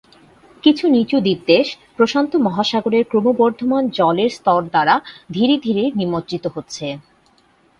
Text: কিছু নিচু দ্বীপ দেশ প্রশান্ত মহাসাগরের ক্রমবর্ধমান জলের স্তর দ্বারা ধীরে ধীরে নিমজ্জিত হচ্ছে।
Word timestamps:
কিছু 0.63 0.85
নিচু 0.87 1.17
দ্বীপ 1.19 1.39
দেশ 1.47 1.67
প্রশান্ত 1.97 2.31
মহাসাগরের 2.45 3.03
ক্রমবর্ধমান 3.03 3.83
জলের 3.89 4.31
স্তর 4.31 4.61
দ্বারা 4.69 4.95
ধীরে 5.31 5.55
ধীরে 5.57 5.83
নিমজ্জিত 5.99 6.45
হচ্ছে। 6.55 6.85